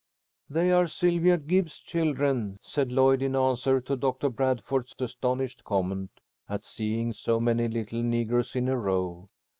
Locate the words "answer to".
3.35-3.95